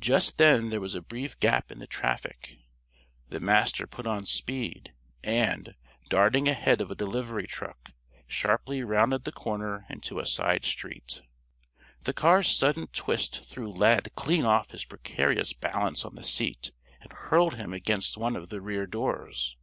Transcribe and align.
Just 0.00 0.36
then 0.36 0.70
there 0.70 0.80
was 0.80 0.96
a 0.96 1.00
brief 1.00 1.38
gap 1.38 1.70
in 1.70 1.78
the 1.78 1.86
traffic. 1.86 2.58
The 3.28 3.38
Master 3.38 3.86
put 3.86 4.04
on 4.04 4.24
speed, 4.24 4.92
and, 5.22 5.76
darting 6.08 6.48
ahead 6.48 6.80
of 6.80 6.90
a 6.90 6.96
delivery 6.96 7.46
truck, 7.46 7.92
sharply 8.26 8.82
rounded 8.82 9.22
the 9.22 9.30
corner 9.30 9.86
into 9.88 10.18
a 10.18 10.26
side 10.26 10.64
street. 10.64 11.22
The 12.02 12.12
car's 12.12 12.50
sudden 12.50 12.88
twist 12.88 13.44
threw 13.44 13.70
Lad 13.70 14.10
clean 14.16 14.44
off 14.44 14.72
his 14.72 14.84
precarious 14.84 15.52
balance 15.52 16.04
on 16.04 16.16
the 16.16 16.24
seat, 16.24 16.72
and 17.00 17.12
hurled 17.12 17.54
him 17.54 17.72
against 17.72 18.18
one 18.18 18.34
of 18.34 18.48
the 18.48 18.60
rear 18.60 18.86
doors. 18.88 19.56